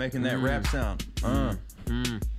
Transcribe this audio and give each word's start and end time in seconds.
about 0.00 0.14
uh 0.14 0.18
making 0.18 0.22
that 0.22 0.38
rap 0.38 0.66
sound. 0.66 1.06
Uh. 1.22 1.54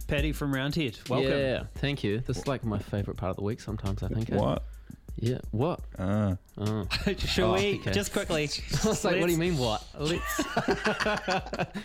Paddy 0.08 0.32
from 0.32 0.54
Roundhead, 0.54 0.98
welcome. 1.10 1.32
Yeah, 1.32 1.64
thank 1.76 2.04
you. 2.04 2.20
This 2.20 2.40
is 2.40 2.48
like 2.48 2.64
my 2.66 2.80
favourite 2.80 3.18
part 3.18 3.32
of 3.32 3.36
the 3.38 3.44
week 3.44 3.62
sometimes, 3.62 4.04
I 4.04 4.08
think. 4.10 4.32
eh? 4.32 4.36
What? 4.36 4.64
Yeah, 5.18 5.40
what? 5.52 5.80
Uh. 5.98 6.36
Oh. 6.58 6.86
Shall 7.18 7.52
Oh, 7.52 7.54
we 7.56 7.80
okay. 7.80 7.92
just 7.92 8.14
quickly? 8.14 8.44
I 8.84 8.88
was 8.88 9.04
like, 9.04 9.20
what 9.20 9.26
do 9.26 9.32
you 9.32 9.38
mean, 9.40 9.58
what? 9.58 9.84
Let's 9.98 10.42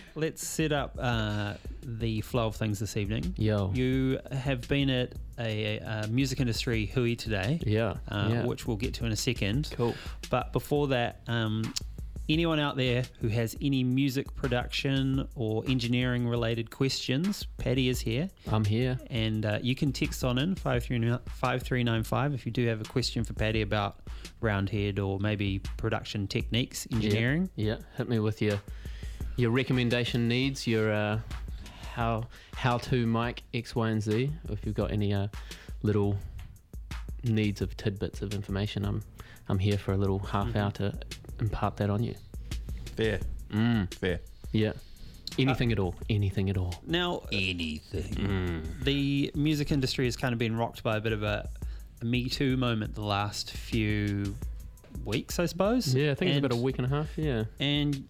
let's 0.15 0.45
set 0.45 0.71
up 0.71 0.95
uh, 0.99 1.55
the 1.81 2.21
flow 2.21 2.45
of 2.47 2.55
things 2.57 2.77
this 2.77 2.95
evening. 2.95 3.33
Yo. 3.37 3.71
You 3.73 4.19
have 4.31 4.67
been 4.67 4.89
at 4.91 5.13
a, 5.39 5.77
a 5.79 6.07
music 6.09 6.39
industry 6.41 6.85
hui 6.87 7.15
today, 7.15 7.59
Yeah. 7.65 7.95
uh, 8.09 8.29
yeah. 8.31 8.45
which 8.45 8.67
we'll 8.67 8.77
get 8.77 8.93
to 8.95 9.05
in 9.05 9.11
a 9.11 9.15
second. 9.15 9.69
Cool. 9.75 9.95
But 10.29 10.53
before 10.53 10.89
that, 10.89 11.21
um, 11.27 11.73
anyone 12.29 12.59
out 12.59 12.75
there 12.77 13.03
who 13.21 13.27
has 13.29 13.55
any 13.61 13.83
music 13.83 14.33
production 14.35 15.27
or 15.35 15.63
engineering 15.67 16.27
related 16.27 16.69
questions, 16.71 17.47
Paddy 17.57 17.89
is 17.89 17.99
here. 18.01 18.29
I'm 18.51 18.65
here. 18.65 18.97
And 19.09 19.45
uh, 19.45 19.59
you 19.61 19.75
can 19.75 19.91
text 19.93 20.23
on 20.23 20.37
in 20.37 20.55
53- 20.55 21.19
5395 21.29 22.33
if 22.33 22.45
you 22.45 22.51
do 22.51 22.67
have 22.67 22.81
a 22.81 22.85
question 22.85 23.23
for 23.23 23.33
Paddy 23.33 23.61
about 23.61 23.99
Roundhead 24.41 24.99
or 24.99 25.19
maybe 25.19 25.59
production 25.77 26.27
techniques, 26.27 26.87
engineering. 26.91 27.49
Yeah, 27.55 27.75
yeah. 27.75 27.77
Hit 27.97 28.09
me 28.09 28.19
with 28.19 28.41
your 28.41 28.59
your 29.37 29.51
recommendation 29.51 30.27
needs, 30.27 30.65
your 30.65 30.91
uh, 30.91 31.19
how 31.93 32.25
how 32.55 32.77
to 32.79 33.05
mic 33.05 33.43
X, 33.53 33.75
Y, 33.75 33.89
and 33.89 34.01
Z. 34.01 34.31
If 34.49 34.65
you've 34.65 34.75
got 34.75 34.91
any 34.91 35.13
uh, 35.13 35.27
little 35.83 36.17
needs 37.23 37.61
of 37.61 37.75
tidbits 37.77 38.21
of 38.21 38.33
information, 38.33 38.83
I'm 38.85 39.03
I'm 39.47 39.59
here 39.59 39.77
for 39.77 39.93
a 39.93 39.97
little 39.97 40.19
half 40.19 40.47
Mm-hmm. 40.47 40.57
hour 40.57 40.71
to 40.71 40.93
impart 41.39 41.77
that 41.77 41.89
on 41.89 42.03
you. 42.03 42.15
Fair. 42.95 43.19
Mm, 43.51 43.93
Fair. 43.93 44.19
yeah. 44.51 44.73
Anything 45.37 45.71
at 45.71 45.77
all. 45.77 45.93
Anything 46.09 46.49
at 46.49 46.57
all. 46.57 46.73
Now, 46.87 47.21
Anything. 47.31 48.13
Mm. 48.15 48.83
the 48.83 49.31
music 49.35 49.71
industry 49.71 50.05
has 50.05 50.15
kind 50.15 50.33
of 50.33 50.39
been 50.39 50.55
rocked 50.57 50.81
by 50.81 50.97
a 50.97 50.99
bit 51.01 51.13
of 51.13 51.21
a, 51.21 51.47
a 52.01 52.05
Me 52.05 52.27
Too 52.27 52.57
moment 52.57 52.95
the 52.95 53.03
last 53.03 53.51
few 53.51 54.35
weeks, 55.05 55.37
I 55.37 55.45
suppose. 55.45 55.93
Yeah, 55.93 56.11
I 56.11 56.15
think 56.15 56.29
and, 56.29 56.37
it's 56.37 56.45
about 56.45 56.57
a 56.57 56.61
week 56.61 56.77
and 56.79 56.85
a 56.85 56.89
half. 56.89 57.15
Yeah. 57.17 57.43
And 57.59 58.03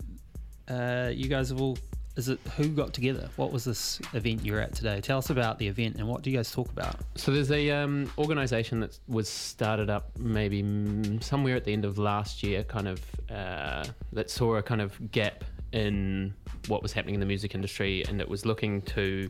uh, 0.70 1.12
you 1.14 1.28
guys 1.28 1.50
have 1.50 1.60
all. 1.62 1.78
Is 2.18 2.30
it 2.30 2.40
who 2.58 2.70
got 2.70 2.94
together? 2.94 3.30
What 3.36 3.52
was 3.52 3.64
this 3.64 4.02
event 4.14 4.44
you're 4.44 4.60
at 4.60 4.74
today? 4.74 5.00
Tell 5.02 5.20
us 5.20 5.30
about 5.30 5.60
the 5.60 5.68
event 5.68 5.98
and 5.98 6.08
what 6.08 6.24
do 6.24 6.32
you 6.32 6.36
guys 6.36 6.52
talk 6.52 6.68
about? 6.72 6.96
So 7.14 7.32
there's 7.32 7.52
a 7.52 7.70
um, 7.70 8.12
organisation 8.18 8.80
that 8.80 8.98
was 9.08 9.30
started 9.30 9.92
up 9.92 10.10
maybe 10.18 10.64
mm, 10.64 11.24
somewhere 11.24 11.56
at 11.56 11.64
the 11.64 11.74
end 11.74 11.86
of 11.86 12.00
last 12.00 12.42
year, 12.42 12.64
kind 12.64 12.88
of 12.88 13.00
uh, 13.30 13.86
that 14.14 14.32
saw 14.32 14.56
a 14.56 14.64
kind 14.64 14.82
of 14.82 15.12
gap 15.12 15.44
in 15.74 16.34
what 16.68 16.82
was 16.82 16.92
happening 16.92 17.14
in 17.14 17.20
the 17.20 17.26
music 17.28 17.54
industry, 17.54 18.04
and 18.10 18.20
it 18.20 18.28
was 18.28 18.48
looking 18.48 18.82
to 18.82 19.30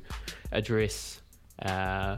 address 0.54 1.22
uh, 1.64 2.16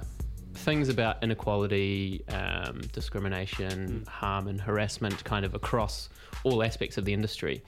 things 0.53 0.89
about 0.89 1.23
inequality, 1.23 2.23
um, 2.29 2.81
discrimination, 2.91 4.03
harm, 4.07 4.47
and 4.47 4.61
harassment, 4.61 5.23
kind 5.23 5.45
of 5.45 5.55
across 5.55 6.09
all 6.43 6.63
aspects 6.63 6.97
of 6.97 7.05
the 7.05 7.13
industry. 7.13 7.63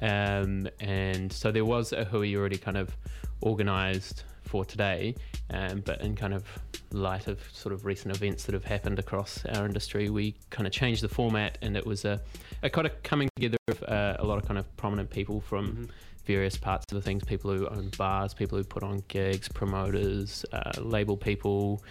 Um, 0.00 0.68
and 0.80 1.32
so 1.32 1.52
there 1.52 1.64
was 1.64 1.92
a 1.92 2.04
Hui 2.04 2.34
already 2.36 2.58
kind 2.58 2.76
of 2.76 2.96
organised 3.42 4.24
for 4.42 4.64
today, 4.64 5.14
um, 5.50 5.80
but 5.80 6.00
in 6.02 6.14
kind 6.14 6.34
of 6.34 6.44
light 6.92 7.26
of 7.26 7.40
sort 7.52 7.72
of 7.72 7.84
recent 7.84 8.14
events 8.14 8.44
that 8.44 8.52
have 8.52 8.64
happened 8.64 8.98
across 8.98 9.44
our 9.46 9.64
industry, 9.64 10.10
we 10.10 10.34
kind 10.50 10.66
of 10.66 10.72
changed 10.72 11.02
the 11.02 11.08
format, 11.08 11.58
and 11.62 11.76
it 11.76 11.86
was 11.86 12.04
a, 12.04 12.20
a 12.62 12.70
kind 12.70 12.86
of 12.86 13.02
coming 13.02 13.28
together 13.36 13.56
of 13.68 13.82
uh, 13.84 14.16
a 14.18 14.24
lot 14.24 14.38
of 14.38 14.46
kind 14.46 14.58
of 14.58 14.76
prominent 14.76 15.08
people 15.08 15.40
from 15.40 15.88
various 16.24 16.56
parts 16.56 16.84
of 16.92 16.96
the 16.96 17.02
things 17.02 17.24
people 17.24 17.52
who 17.52 17.66
own 17.68 17.90
bars, 17.96 18.34
people 18.34 18.56
who 18.58 18.64
put 18.64 18.82
on 18.82 19.02
gigs, 19.08 19.48
promoters, 19.48 20.44
uh, 20.52 20.72
label 20.80 21.16
people, 21.16 21.82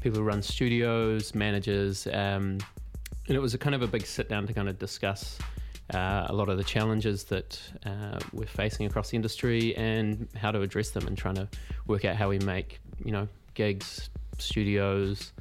people 0.00 0.18
who 0.18 0.24
run 0.24 0.42
studios, 0.42 1.34
managers. 1.34 2.06
Um, 2.08 2.58
and 3.28 3.36
it 3.36 3.40
was 3.40 3.54
a 3.54 3.58
kind 3.58 3.74
of 3.74 3.82
a 3.82 3.86
big 3.86 4.06
sit 4.06 4.28
down 4.28 4.46
to 4.46 4.52
kind 4.52 4.68
of 4.68 4.78
discuss 4.78 5.38
uh, 5.94 6.26
a 6.28 6.34
lot 6.34 6.48
of 6.48 6.58
the 6.58 6.64
challenges 6.64 7.24
that 7.24 7.60
uh, 7.86 8.18
we're 8.32 8.46
facing 8.46 8.86
across 8.86 9.10
the 9.10 9.16
industry 9.16 9.76
and 9.76 10.28
how 10.36 10.50
to 10.50 10.60
address 10.60 10.90
them 10.90 11.06
and 11.06 11.16
trying 11.16 11.36
to 11.36 11.48
work 11.86 12.04
out 12.04 12.16
how 12.16 12.28
we 12.28 12.38
make, 12.40 12.80
you 13.04 13.12
know, 13.12 13.26
gigs, 13.54 14.10
studios, 14.38 15.32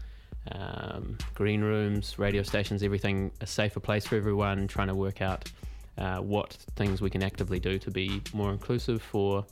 um, 0.52 1.18
green 1.34 1.62
rooms, 1.62 2.18
radio 2.18 2.44
stations, 2.44 2.82
everything 2.82 3.32
a 3.42 3.48
safer 3.48 3.80
place 3.80 4.06
for 4.08 4.16
everyone, 4.16 4.68
trying 4.68 4.88
to 4.88 4.96
work 4.96 5.22
out 5.22 5.52
uh, 5.98 6.18
what 6.20 6.54
things 6.76 7.02
we 7.02 7.10
can 7.10 7.24
actively 7.24 7.60
do 7.60 7.78
to 7.80 7.92
be 7.92 8.22
more 8.34 8.52
inclusive 8.52 9.02
for 9.02 9.46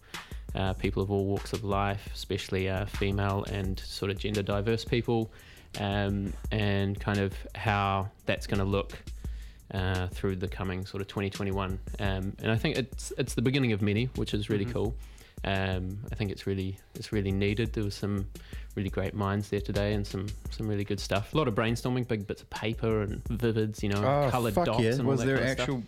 uh, 0.53 0.73
people 0.73 1.03
of 1.03 1.11
all 1.11 1.25
walks 1.25 1.53
of 1.53 1.63
life, 1.63 2.09
especially 2.13 2.69
uh, 2.69 2.85
female 2.85 3.43
and 3.51 3.79
sort 3.79 4.09
of 4.09 4.17
gender 4.17 4.41
diverse 4.41 4.85
people, 4.85 5.29
um, 5.79 6.31
and 6.51 6.99
kind 6.99 7.19
of 7.19 7.33
how 7.55 8.09
that's 8.25 8.47
going 8.47 8.59
to 8.59 8.65
look 8.65 8.97
uh, 9.73 10.07
through 10.07 10.35
the 10.37 10.47
coming 10.47 10.85
sort 10.85 11.01
of 11.01 11.07
2021. 11.07 11.79
Um, 11.99 12.33
and 12.41 12.51
I 12.51 12.55
think 12.57 12.77
it's 12.77 13.11
it's 13.17 13.33
the 13.33 13.41
beginning 13.41 13.71
of 13.73 13.81
many, 13.81 14.05
which 14.15 14.33
is 14.33 14.49
really 14.49 14.65
cool. 14.65 14.95
Um, 15.43 15.99
I 16.11 16.15
think 16.15 16.31
it's 16.31 16.47
really 16.47 16.77
it's 16.95 17.11
really 17.11 17.31
needed. 17.31 17.73
There 17.73 17.83
was 17.83 17.93
some 17.95 18.27
really 18.75 18.89
great 18.89 19.13
minds 19.13 19.49
there 19.49 19.61
today, 19.61 19.93
and 19.93 20.05
some 20.05 20.27
some 20.49 20.67
really 20.67 20.83
good 20.83 20.99
stuff. 20.99 21.33
A 21.33 21.37
lot 21.37 21.47
of 21.47 21.55
brainstorming, 21.55 22.07
big 22.07 22.25
bits 22.25 22.41
of 22.41 22.49
paper 22.49 23.01
and 23.03 23.23
vivids, 23.25 23.83
you 23.83 23.89
know, 23.89 24.03
Oh, 24.03 24.29
coloured 24.31 24.55
dots. 24.55 24.79
yeah. 24.81 24.91
And 24.91 25.01
all 25.01 25.07
Was 25.07 25.19
that 25.19 25.25
there 25.27 25.37
kind 25.37 25.49
of 25.49 25.53
stuff. 25.65 25.81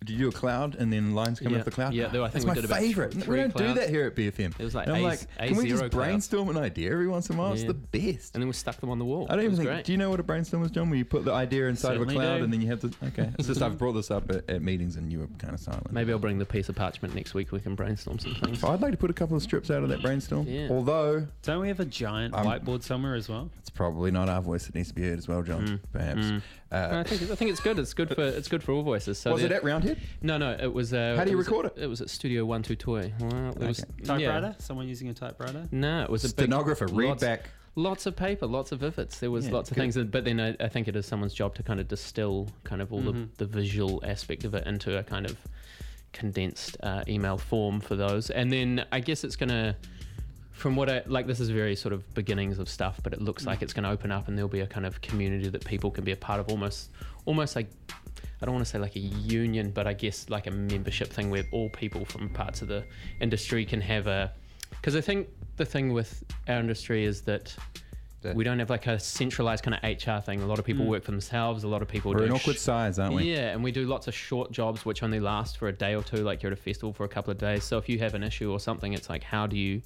Actual. 0.00 0.06
Did 0.06 0.10
you 0.10 0.18
do 0.18 0.28
a 0.28 0.32
cloud 0.40 0.74
and 0.76 0.92
then 0.92 1.14
lines 1.14 1.38
coming 1.40 1.54
Yeah. 1.54 1.58
off 1.60 1.64
the 1.66 1.70
cloud? 1.70 1.92
Yeah, 1.94 2.08
there- 2.08 2.22
I 2.22 2.28
think 2.28 2.32
That's 2.32 2.44
we 2.44 2.48
my 2.48 2.54
did 2.54 2.64
about 2.64 2.78
favorite. 2.80 3.14
we 3.14 3.20
three 3.22 3.38
don't 3.40 3.56
do 3.56 3.74
that 3.74 3.90
here 3.90 4.06
at 4.06 4.14
BFM. 4.16 4.54
It 4.58 4.64
was 4.64 4.74
like 4.74 4.86
And 4.86 4.96
I'm 4.96 5.02
A- 5.02 5.06
like, 5.06 5.20
A 5.38 5.48
can 5.48 5.56
we 5.56 5.64
just 5.64 5.78
zero 5.78 5.88
cloud. 5.90 5.90
brainstorm 5.90 6.48
an 6.48 6.56
idea 6.56 6.90
every 6.92 7.06
once 7.08 7.28
in 7.30 7.36
a 7.36 7.38
while? 7.38 7.52
It's 7.52 7.64
the 7.64 7.74
best. 7.74 8.34
And 8.34 8.42
then 8.42 8.48
we 8.48 8.52
stuck 8.54 8.80
them 8.80 8.90
on 8.90 8.98
the 8.98 9.04
wall. 9.04 9.26
I 9.28 9.36
don't 9.36 9.44
even 9.44 9.56
think. 9.56 9.68
great. 9.68 9.84
Do 9.84 9.92
you 9.92 9.98
know 9.98 10.10
what 10.10 10.20
a 10.20 10.22
brainstorm 10.22 10.62
is, 10.64 10.70
John? 10.70 10.88
Where 10.90 10.98
you 10.98 11.04
put 11.04 11.24
the 11.24 11.32
idea 11.32 11.68
inside 11.68 11.96
of 11.96 12.02
a 12.02 12.06
cloud 12.06 12.38
do. 12.38 12.44
and 12.44 12.52
then 12.52 12.60
you 12.60 12.68
have 12.68 12.80
to. 12.80 12.90
Okay, 13.08 13.30
it's 13.38 13.46
just 13.48 13.62
I've 13.62 13.78
brought 13.78 13.92
this 13.92 14.10
up 14.10 14.30
at, 14.30 14.48
at 14.48 14.62
meetings 14.62 14.96
and 14.96 15.12
you 15.12 15.20
were 15.20 15.28
kind 15.38 15.54
of 15.54 15.60
silent. 15.60 15.92
Maybe 15.92 16.12
I'll 16.12 16.18
bring 16.18 16.38
the 16.38 16.46
piece 16.46 16.68
of 16.68 16.76
parchment 16.76 17.14
next 17.14 17.34
week. 17.34 17.52
We 17.52 17.60
can 17.60 17.74
brainstorm 17.74 18.18
some 18.18 18.34
things. 18.34 18.62
I'd 18.64 18.80
like 18.80 18.92
to 18.92 18.96
put 18.96 19.10
a 19.10 19.14
couple 19.14 19.36
of 19.36 19.42
strips 19.42 19.70
out 19.70 19.82
of 19.82 19.88
that 19.90 20.02
brainstorm. 20.02 20.46
Yeah. 20.46 20.68
Although 20.70 21.26
Don't 21.42 21.60
we 21.60 21.68
have 21.68 21.80
a 21.80 21.84
giant 21.84 22.34
Um, 22.34 22.46
whiteboard 22.46 22.82
somewhere 22.82 23.14
as 23.14 23.28
well? 23.28 23.50
it's 23.58 23.70
probably 23.70 24.10
not 24.10 24.28
our 24.28 24.40
voice 24.40 24.66
that 24.66 24.74
needs 24.74 24.88
to 24.88 24.94
be 24.94 25.02
heard 25.02 25.18
as 25.18 25.28
well, 25.28 25.42
John. 25.42 25.66
Mm. 25.66 25.80
Perhaps. 25.92 26.20
Mm. 26.26 26.42
Uh, 26.72 27.02
I 27.04 27.08
think 27.08 27.30
I 27.30 27.34
think 27.34 27.50
it's 27.50 27.60
good. 27.60 27.78
It's 27.80 27.94
good 27.94 28.14
for 28.14 28.22
it's 28.22 28.46
good 28.48 28.62
for 28.62 28.72
all 28.72 28.82
voices. 28.82 29.18
So 29.18 29.32
was 29.32 29.42
it 29.42 29.50
at 29.50 29.64
Roundhead? 29.64 29.98
No, 30.22 30.38
no. 30.38 30.52
It 30.52 30.72
was. 30.72 30.92
Uh, 30.94 31.14
How 31.16 31.24
do 31.24 31.30
you 31.32 31.36
was 31.36 31.46
record 31.48 31.66
it? 31.66 31.74
It 31.76 31.86
was 31.88 32.00
at 32.00 32.08
Studio 32.10 32.44
One 32.44 32.62
Two 32.62 32.76
Toy. 32.76 33.12
Well, 33.18 33.48
it 33.50 33.58
was 33.58 33.80
Okay. 33.80 34.04
Typewriter? 34.04 34.54
Someone 34.58 34.86
using 34.86 35.08
a 35.08 35.14
typewriter? 35.14 35.66
No, 35.72 36.02
it 36.04 36.10
was 36.10 36.24
a 36.24 36.28
big, 36.28 36.44
Stenographer, 36.46 36.86
read 36.86 37.08
lots, 37.08 37.22
back. 37.24 37.48
lots 37.74 38.06
of 38.06 38.14
paper, 38.14 38.46
lots 38.46 38.70
of 38.70 38.78
vivids. 38.80 39.18
There 39.18 39.32
was 39.32 39.46
Yeah, 39.48 39.52
lots 39.54 39.70
of 39.72 39.74
good. 39.76 39.80
things, 39.82 39.94
that, 39.96 40.12
but 40.12 40.24
then 40.24 40.38
I, 40.38 40.54
I 40.60 40.68
think 40.68 40.86
it 40.86 40.94
is 40.94 41.06
someone's 41.06 41.34
job 41.34 41.56
to 41.56 41.64
kind 41.64 41.80
of 41.80 41.88
distill 41.88 42.48
kind 42.62 42.80
of 42.80 42.92
all 42.92 43.02
Mhm. 43.02 43.28
the, 43.36 43.44
the 43.44 43.46
visual 43.46 44.00
aspect 44.06 44.44
of 44.44 44.54
it 44.54 44.64
into 44.66 44.96
a 44.96 45.02
kind 45.02 45.26
of 45.26 45.36
condensed 46.12 46.76
uh, 46.82 47.02
email 47.08 47.36
form 47.38 47.80
for 47.80 47.96
those. 47.96 48.30
And 48.30 48.52
then 48.52 48.84
I 48.92 49.00
guess 49.00 49.24
it's 49.24 49.36
gonna. 49.36 49.76
From 50.60 50.76
what 50.76 50.90
I 50.90 51.02
like, 51.06 51.26
this 51.26 51.40
is 51.40 51.48
very 51.48 51.74
sort 51.74 51.94
of 51.94 52.12
beginnings 52.12 52.58
of 52.58 52.68
stuff, 52.68 53.00
but 53.02 53.14
it 53.14 53.22
looks 53.22 53.46
like 53.46 53.62
it's 53.62 53.72
going 53.72 53.84
to 53.84 53.88
open 53.90 54.12
up, 54.12 54.28
and 54.28 54.36
there'll 54.36 54.46
be 54.50 54.60
a 54.60 54.66
kind 54.66 54.84
of 54.84 55.00
community 55.00 55.48
that 55.48 55.64
people 55.64 55.90
can 55.90 56.04
be 56.04 56.12
a 56.12 56.16
part 56.16 56.38
of, 56.38 56.50
almost, 56.50 56.90
almost 57.24 57.56
like 57.56 57.68
I 58.42 58.44
don't 58.44 58.54
want 58.54 58.66
to 58.66 58.70
say 58.70 58.78
like 58.78 58.94
a 58.94 59.00
union, 59.00 59.70
but 59.70 59.86
I 59.86 59.94
guess 59.94 60.28
like 60.28 60.46
a 60.46 60.50
membership 60.50 61.08
thing 61.08 61.30
where 61.30 61.44
all 61.50 61.70
people 61.70 62.04
from 62.04 62.28
parts 62.28 62.60
of 62.60 62.68
the 62.68 62.84
industry 63.22 63.64
can 63.64 63.80
have 63.80 64.06
a. 64.06 64.32
Because 64.70 64.96
I 64.96 65.00
think 65.00 65.28
the 65.56 65.64
thing 65.64 65.94
with 65.94 66.22
our 66.46 66.58
industry 66.58 67.04
is 67.06 67.22
that 67.22 67.54
That- 68.20 68.36
we 68.36 68.44
don't 68.44 68.58
have 68.58 68.68
like 68.68 68.86
a 68.86 69.00
centralized 69.00 69.64
kind 69.64 69.74
of 69.74 69.82
HR 69.82 70.20
thing. 70.22 70.42
A 70.42 70.46
lot 70.46 70.58
of 70.58 70.66
people 70.66 70.84
Mm. 70.84 70.88
work 70.88 71.04
for 71.04 71.10
themselves. 71.10 71.64
A 71.64 71.68
lot 71.68 71.80
of 71.80 71.88
people 71.88 72.12
We're 72.12 72.18
do 72.18 72.24
an 72.26 72.32
awkward 72.32 72.56
sh- 72.56 72.60
size, 72.60 72.98
aren't 72.98 73.14
we? 73.14 73.32
yeah, 73.32 73.52
and 73.52 73.64
we 73.64 73.72
do 73.72 73.86
lots 73.86 74.08
of 74.08 74.14
short 74.14 74.52
jobs 74.52 74.84
which 74.84 75.02
only 75.02 75.20
last 75.20 75.56
for 75.56 75.68
a 75.68 75.72
day 75.72 75.94
or 75.94 76.02
two. 76.02 76.18
Like 76.18 76.42
you're 76.42 76.52
at 76.52 76.58
a 76.58 76.60
festival 76.60 76.92
for 76.92 77.04
a 77.04 77.08
couple 77.08 77.30
of 77.30 77.38
days. 77.38 77.64
So 77.64 77.78
if 77.78 77.88
you 77.88 77.98
have 78.00 78.12
an 78.14 78.22
issue 78.22 78.50
or 78.52 78.60
something, 78.60 78.92
it's 78.92 79.08
like 79.08 79.22
how 79.22 79.46
do 79.46 79.56
you, 79.56 79.80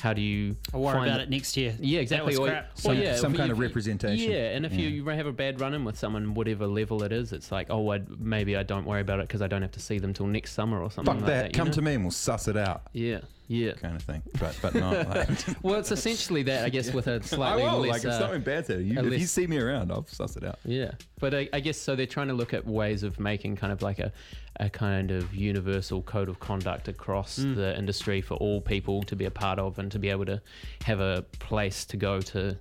how 0.00 0.12
do 0.12 0.20
you? 0.20 0.56
I'll 0.72 0.80
worry 0.80 0.94
find 0.94 1.08
about 1.10 1.20
it 1.20 1.30
next 1.30 1.56
year. 1.56 1.74
Yeah, 1.80 2.00
exactly. 2.00 2.34
That 2.34 2.40
was 2.40 2.48
Or- 2.48 2.52
crap. 2.52 2.64
or 2.72 2.76
Some, 2.80 2.98
yeah, 2.98 3.16
some 3.16 3.34
kind 3.34 3.48
you- 3.48 3.52
of 3.52 3.58
representation. 3.58 4.30
Yeah, 4.30 4.50
and 4.56 4.64
if 4.66 4.72
Yeah. 4.72 4.88
you 4.88 5.04
have 5.06 5.26
a 5.26 5.32
bad 5.32 5.60
run-in 5.60 5.84
with 5.84 5.98
someone, 5.98 6.34
whatever 6.34 6.66
level 6.66 7.02
it 7.02 7.12
is, 7.12 7.32
it's 7.32 7.52
like, 7.52 7.68
oh, 7.70 7.90
I'd, 7.90 8.20
maybe 8.20 8.56
I 8.56 8.62
don't 8.62 8.84
worry 8.86 9.00
about 9.00 9.20
it 9.20 9.28
because 9.28 9.42
I 9.42 9.46
don't 9.48 9.62
have 9.62 9.72
to 9.72 9.80
see 9.80 9.98
them 9.98 10.12
till 10.12 10.26
next 10.26 10.52
summer 10.52 10.80
or 10.82 10.90
something 10.90 11.12
Fuck 11.14 11.22
like 11.22 11.30
that. 11.30 11.42
that. 11.44 11.52
Come 11.54 11.68
know? 11.68 11.72
to 11.74 11.82
me 11.82 11.94
and 11.94 12.04
we'll 12.04 12.10
suss 12.10 12.48
it 12.48 12.56
out. 12.56 12.82
Yeah, 12.92 13.20
yeah. 13.52 13.72
Kind 13.72 13.96
of 13.96 14.02
thing. 14.02 14.22
But 14.40 14.58
but 14.62 14.74
not 14.74 15.08
like. 15.14 15.28
Well, 15.62 15.74
it's 15.80 15.92
essentially 15.92 16.42
that, 16.44 16.64
I 16.64 16.68
guess, 16.70 16.92
with 16.92 17.06
a 17.06 17.22
slightly 17.34 17.62
will. 17.62 17.80
less. 17.80 17.90
like 17.90 18.04
if 18.04 18.10
uh, 18.10 18.18
something 18.18 18.40
bad's 18.42 18.68
happening, 18.68 18.88
you, 18.88 18.98
a 19.00 19.04
if 19.06 19.20
you 19.20 19.26
see 19.26 19.46
me 19.46 19.58
around, 19.58 19.92
I'll 19.92 20.06
suss 20.06 20.36
it 20.36 20.44
out. 20.44 20.58
Yeah, 20.64 20.92
but 21.20 21.34
I, 21.34 21.48
I 21.52 21.60
guess 21.60 21.76
so. 21.78 21.94
They're 21.94 22.06
trying 22.06 22.28
to 22.28 22.34
look 22.34 22.54
at 22.54 22.66
ways 22.66 23.02
of 23.02 23.20
making 23.20 23.56
kind 23.56 23.72
of 23.72 23.82
like 23.82 23.98
a, 23.98 24.12
a 24.60 24.70
kind 24.70 25.10
of 25.10 25.34
universal 25.34 26.02
code 26.02 26.28
of 26.28 26.40
conduct 26.40 26.88
across 26.88 27.38
Mm. 27.38 27.56
the 27.56 27.76
industry 27.78 28.20
for 28.20 28.34
all 28.34 28.60
people 28.60 29.02
to 29.04 29.16
be 29.16 29.24
a 29.24 29.30
part 29.30 29.58
of 29.58 29.78
and 29.78 29.90
to 29.92 29.98
be 29.98 30.08
able 30.10 30.24
to 30.26 30.40
have 30.84 31.00
a 31.00 31.22
place 31.38 31.84
to 31.86 31.96
go 31.96 32.20
to 32.20 32.56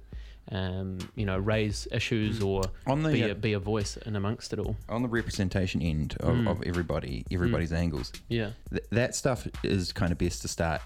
um, 0.49 0.97
you 1.15 1.25
know, 1.25 1.37
raise 1.37 1.87
issues 1.91 2.41
or 2.41 2.63
On 2.87 3.03
the 3.03 3.11
be 3.11 3.23
uh, 3.23 3.29
a, 3.29 3.35
be 3.35 3.53
a 3.53 3.59
voice 3.59 3.97
in 3.97 4.15
amongst 4.15 4.53
it 4.53 4.59
all. 4.59 4.75
on 4.89 5.01
the 5.01 5.07
representation 5.07 5.81
end 5.81 6.15
of, 6.19 6.35
Mm. 6.35 6.49
of 6.49 6.63
everybody, 6.63 7.25
everybody's 7.31 7.71
angles, 7.71 8.11
Yeah, 8.27 8.51
th- 8.69 8.83
that 8.91 9.15
stuff 9.15 9.47
is 9.63 9.93
kind 9.93 10.11
of 10.11 10.17
best 10.17 10.41
to 10.41 10.47
start 10.47 10.81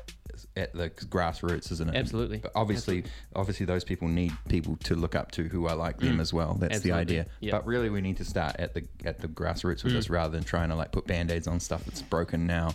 at 0.58 0.74
the 0.74 0.90
grassroots, 0.90 1.72
isn't 1.72 1.90
it? 1.90 1.96
absolutely. 1.96 2.40
But 2.40 2.52
obviously, 2.56 3.06
obviously, 3.36 3.66
those 3.66 3.84
people 3.86 4.08
need 4.10 4.34
people 4.50 4.76
to 4.84 4.96
look 4.96 5.16
up 5.16 5.32
to 5.32 5.44
who 5.44 5.68
are 5.68 5.76
like 5.76 6.00
them 6.00 6.18
Mm. 6.18 6.22
as 6.22 6.34
well. 6.34 6.56
That's 6.60 6.82
the 6.82 6.92
idea. 6.92 7.28
Yeah. 7.40 7.52
But 7.52 7.66
really, 7.66 7.90
we 7.90 8.02
need 8.02 8.18
to 8.18 8.26
start 8.26 8.58
at 8.60 8.74
the 8.74 8.84
at 9.06 9.20
the 9.20 9.28
grassroots 9.30 9.84
with 9.84 9.94
Mm. 9.94 9.98
this 9.98 10.10
rather 10.10 10.32
than 10.32 10.44
trying 10.44 10.70
to 10.70 10.76
like 10.76 10.92
put 10.92 11.08
band 11.08 11.32
aids 11.32 11.48
on 11.48 11.60
stuff 11.60 11.86
that's 11.86 12.02
broken 12.02 12.46
now. 12.46 12.74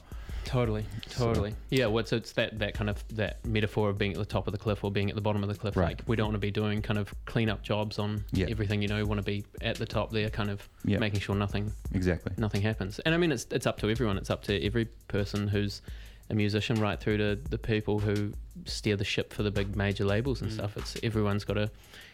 Totally, 0.50 0.84
So- 1.06 1.26
totally. 1.26 1.54
Yeah, 1.68 1.86
well, 1.86 1.98
it's, 2.00 2.12
it's 2.12 2.32
that, 2.32 2.58
that 2.58 2.74
kind 2.74 2.90
of 2.90 3.04
that 3.14 3.44
metaphor 3.46 3.88
of 3.88 3.98
being 3.98 4.10
at 4.12 4.18
the 4.18 4.24
top 4.24 4.48
of 4.48 4.52
the 4.52 4.58
cliff 4.58 4.82
or 4.82 4.90
being 4.90 5.08
at 5.08 5.14
the 5.14 5.20
bottom 5.20 5.44
of 5.44 5.48
the 5.48 5.54
cliff. 5.54 5.76
Right. 5.76 5.96
Like 5.98 6.02
we 6.08 6.16
don't 6.16 6.26
want 6.26 6.34
to 6.34 6.40
be 6.40 6.50
doing 6.50 6.82
kind 6.82 6.98
of 6.98 7.14
cleanup 7.24 7.62
jobs 7.62 8.00
on 8.00 8.24
Yeah. 8.32 8.46
everything. 8.50 8.82
You 8.82 8.88
know, 8.88 8.96
we 8.96 9.04
want 9.04 9.20
to 9.20 9.24
be 9.24 9.44
at 9.62 9.76
the 9.76 9.86
top 9.86 10.10
there, 10.10 10.28
kind 10.28 10.50
of 10.50 10.68
Yeah. 10.84 10.98
making 10.98 11.20
sure 11.20 11.36
nothing 11.36 11.72
Exactly. 11.92 12.32
nothing 12.36 12.62
happens. 12.62 12.98
And 13.00 13.14
I 13.14 13.18
mean, 13.18 13.30
it's 13.30 13.46
it's 13.52 13.64
up 13.66 13.78
to 13.80 13.88
everyone. 13.90 14.18
It's 14.18 14.28
up 14.30 14.42
to 14.44 14.60
every 14.66 14.86
person 15.06 15.46
who's 15.46 15.82
a 16.30 16.34
musician, 16.34 16.80
right 16.80 16.98
through 16.98 17.18
to 17.18 17.36
the 17.48 17.58
people 17.58 18.00
who 18.00 18.32
steer 18.64 18.96
the 18.96 19.04
ship 19.04 19.32
for 19.32 19.44
the 19.44 19.52
big 19.52 19.76
major 19.76 20.04
labels 20.04 20.42
and 20.42 20.50
Mm. 20.50 20.54
stuff. 20.54 20.76
It's 20.76 20.96
everyone's 21.04 21.44
got 21.44 21.54
to 21.54 21.70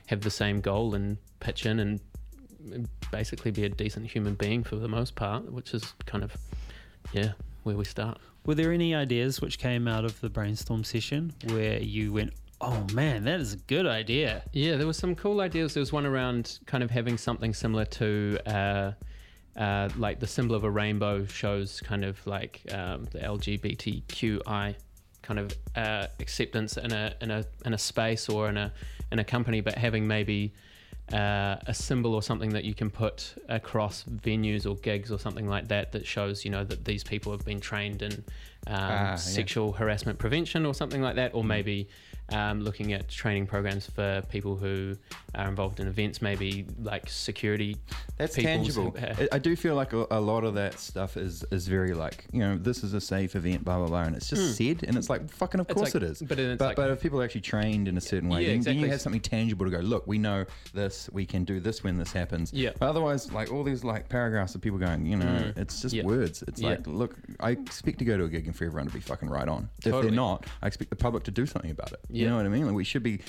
have 0.09 0.21
the 0.21 0.31
same 0.31 0.61
goal 0.61 0.95
and 0.95 1.17
pitch 1.41 1.65
in 1.65 1.81
and 1.81 2.01
basically 3.11 3.51
be 3.51 3.65
a 3.65 3.69
decent 3.71 4.07
human 4.11 4.35
being 4.35 4.63
for 4.63 4.77
the 4.77 4.89
most 4.89 5.15
part, 5.15 5.51
which 5.51 5.73
is 5.73 5.95
kind 6.05 6.23
of 6.23 6.37
yeah 7.13 7.33
where 7.67 7.77
we 7.77 7.85
start. 7.85 8.19
Were 8.47 8.55
there 8.55 8.73
any 8.73 8.95
ideas 8.95 9.41
which 9.41 9.59
came 9.59 9.89
out 9.89 10.05
of 10.05 10.21
the 10.21 10.31
brainstorm 10.31 10.85
session 10.85 11.35
where 11.49 11.81
you 11.81 12.13
went, 12.13 12.33
"Oh 12.61 12.87
man, 12.95 13.25
that 13.25 13.41
is 13.41 13.55
a 13.55 13.57
good 13.57 13.87
idea"? 13.87 14.45
Yeah, 14.53 14.77
there 14.77 14.87
were 14.87 14.93
some 14.93 15.17
cool 15.17 15.41
ideas. 15.41 15.75
There 15.75 15.81
was 15.81 15.93
one 15.93 16.07
around 16.07 16.61
kind 16.67 16.85
of 16.85 16.91
having 16.91 17.19
something 17.19 17.53
similar 17.53 17.85
to 17.85 18.39
uh, 18.47 18.93
uh, 19.57 19.89
like 19.97 20.21
the 20.21 20.27
symbol 20.27 20.55
of 20.55 20.63
a 20.63 20.71
rainbow 20.71 21.27
shows 21.27 21.81
kind 21.81 22.05
of 22.05 22.25
like 22.27 22.63
um, 22.71 23.05
the 23.07 23.19
LGBTQI 23.19 24.77
kind 25.23 25.41
of 25.41 25.53
uh, 25.75 26.07
acceptance 26.21 26.77
in 26.77 26.93
a 26.93 27.15
in 27.21 27.33
a 27.33 27.45
in 27.65 27.75
a 27.75 27.79
space 27.79 28.29
or 28.29 28.49
in 28.49 28.57
a 28.57 28.73
in 29.11 29.19
a 29.19 29.25
company, 29.25 29.61
but 29.61 29.77
having 29.77 30.07
maybe 30.07 30.55
uh, 31.13 31.57
a 31.67 31.75
symbol 31.75 32.15
or 32.15 32.23
something 32.23 32.51
that 32.51 32.65
you 32.65 32.75
can 32.75 32.91
put 32.91 33.35
across 33.49 34.05
venues 34.05 34.67
or 34.67 34.75
gigs 34.77 35.13
or 35.13 35.19
something 35.19 35.47
like 35.49 35.69
that 35.69 35.93
that 35.93 36.07
shows 36.07 36.45
you 36.45 36.51
know 36.51 36.65
that 36.65 36.85
these 36.85 37.05
people 37.05 37.31
have 37.31 37.45
been 37.45 37.61
trained 37.61 38.03
in 38.03 38.25
um, 38.67 38.75
Ah, 38.77 38.89
yeah. 39.11 39.15
sexual 39.17 39.73
harassment 39.73 40.19
prevention 40.19 40.67
or 40.67 40.75
something 40.75 41.01
like 41.03 41.17
that, 41.17 41.35
or 41.35 41.45
maybe 41.45 41.89
um, 42.31 42.61
looking 42.63 42.93
at 42.93 43.09
training 43.09 43.47
programs 43.47 43.87
for 43.89 44.21
people 44.29 44.57
who 44.57 44.97
are 45.37 45.47
involved 45.49 45.79
in 45.79 45.87
events, 45.87 46.21
maybe 46.21 46.67
like 46.83 47.09
security. 47.09 47.77
That's 48.17 48.35
tangible. 48.35 48.97
I- 49.01 49.29
I 49.31 49.39
do 49.39 49.55
feel 49.55 49.77
like 49.77 49.93
a, 49.93 50.07
a 50.11 50.19
lot 50.21 50.43
of 50.43 50.55
that 50.55 50.81
stuff 50.81 51.17
is 51.17 51.45
is 51.53 51.69
very 51.69 51.95
like 51.95 52.25
you 52.33 52.41
know 52.41 52.57
this 52.57 52.83
is 52.83 52.95
a 52.95 53.01
safe 53.01 53.37
event, 53.37 53.65
blah 53.65 53.79
blah 53.79 53.87
blah, 53.87 54.03
and 54.03 54.17
it's 54.17 54.29
just 54.29 54.43
Hmm. 54.43 54.53
said, 54.79 54.85
and 54.89 54.97
it's 54.97 55.09
like 55.09 55.31
fucking 55.31 55.61
of 55.61 55.69
It's 55.71 55.77
course 55.77 55.95
like- 55.95 56.03
it 56.03 56.11
is. 56.11 56.21
But, 56.23 56.39
it's 56.41 56.59
But, 56.59 56.65
like, 56.69 56.77
but 56.77 56.91
if 56.91 57.01
people 57.01 57.21
are 57.21 57.25
actually 57.25 57.43
trained 57.43 57.87
in 57.87 57.97
a 57.97 58.01
certain 58.01 58.29
way, 58.29 58.43
Yeah, 58.43 58.49
then, 58.55 58.61
then 58.63 58.79
you 58.81 58.89
have 58.89 59.01
something 59.01 59.21
tangible 59.21 59.65
to 59.67 59.71
go. 59.71 59.79
Look, 59.79 60.07
we 60.09 60.19
know 60.19 60.47
this. 60.75 61.09
We 61.13 61.27
can 61.27 61.45
do 61.45 61.61
this 61.61 61.85
when 61.85 61.97
this 61.97 62.11
happens. 62.13 62.53
Yeah. 62.53 62.71
But 62.81 62.89
otherwise, 62.89 63.31
like 63.31 63.53
all 63.53 63.63
these 63.63 63.85
like 63.85 64.09
paragraphs 64.09 64.55
of 64.57 64.61
people 64.63 64.79
going, 64.81 65.07
you 65.07 65.17
know, 65.17 65.27
Mm. 65.27 65.57
it's 65.59 65.81
just 65.81 65.95
Yeah. 65.95 66.03
words. 66.05 66.43
It's 66.49 66.61
Yeah. 66.61 66.71
like, 66.71 66.87
look, 66.89 67.15
I 67.39 67.51
expect 67.51 67.99
to 68.01 68.05
go 68.05 68.17
to 68.17 68.25
a 68.25 68.29
gig 68.29 68.47
and 68.47 68.56
for 68.57 68.65
everyone 68.65 68.89
to 68.89 68.93
be 68.95 69.01
fucking 69.01 69.29
right 69.29 69.49
on. 69.49 69.69
If 69.85 69.93
they're 70.01 70.11
not, 70.11 70.47
I 70.63 70.67
expect 70.67 70.91
the 70.91 70.97
public 70.97 71.25
to 71.25 71.31
do 71.31 71.47
something 71.47 71.71
about 71.71 71.93
it. 71.93 72.01
You 72.11 72.27
know 72.29 72.37
what 72.37 72.47
I 72.47 72.49
mean? 72.49 72.67
Like 72.67 72.75
we 72.75 72.85
should 72.85 73.03
be 73.03 73.21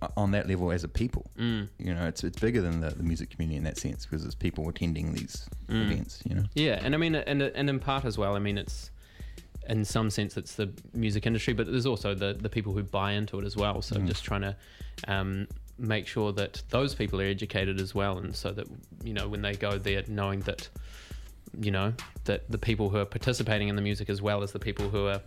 uh, 0.00 0.08
on 0.16 0.30
that 0.32 0.48
level 0.48 0.70
as 0.72 0.84
a 0.84 0.88
people. 0.88 1.30
mm, 1.38 1.68
You 1.78 1.94
know, 1.94 2.06
it's 2.06 2.24
it's 2.24 2.38
bigger 2.40 2.60
than 2.62 2.80
the, 2.80 2.90
the 2.90 3.02
music 3.02 3.30
community 3.30 3.56
in 3.56 3.64
that 3.64 3.76
sense 3.78 4.06
because 4.06 4.24
it's 4.24 4.34
people 4.34 4.68
attending 4.68 5.12
these 5.12 5.48
Mm. 5.68 5.82
events. 5.90 6.22
You 6.28 6.36
know. 6.36 6.44
yeah, 6.54 6.80
and 6.84 6.94
I 6.94 6.98
mean, 6.98 7.14
and 7.16 7.42
and 7.42 7.68
in 7.68 7.78
part 7.80 8.04
as 8.04 8.16
well. 8.16 8.36
I 8.36 8.38
mean, 8.38 8.56
it's 8.56 8.90
in 9.68 9.84
some 9.84 10.10
sense 10.10 10.36
it's 10.36 10.54
the 10.54 10.70
music 10.94 11.26
industry, 11.26 11.52
but 11.52 11.66
there's 11.66 11.86
also 11.86 12.14
the 12.14 12.34
the 12.34 12.48
people 12.48 12.72
who 12.72 12.82
buy 12.84 13.12
into 13.12 13.38
it 13.40 13.44
as 13.44 13.56
well. 13.56 13.82
So 13.82 13.96
Mm. 13.96 14.06
just 14.06 14.24
trying 14.24 14.42
to 14.42 14.56
um, 15.08 15.48
make 15.78 16.06
sure 16.06 16.32
that 16.32 16.62
those 16.70 16.94
people 16.94 17.20
are 17.20 17.24
educated 17.24 17.80
as 17.80 17.94
well, 17.94 18.16
and 18.18 18.34
so 18.36 18.52
that 18.52 18.66
you 19.04 19.12
know 19.12 19.28
when 19.28 19.42
they 19.42 19.54
go 19.56 19.76
there, 19.76 20.04
knowing 20.06 20.40
that 20.42 20.68
you 21.60 21.70
know 21.70 21.92
that 22.24 22.50
the 22.50 22.58
people 22.58 22.88
who 22.90 22.98
are 22.98 23.04
participating 23.04 23.68
in 23.68 23.76
the 23.76 23.82
music 23.82 24.08
as 24.10 24.20
well 24.22 24.42
as 24.42 24.52
the 24.52 24.58
people 24.58 24.88
who 24.88 25.06
are 25.06 25.20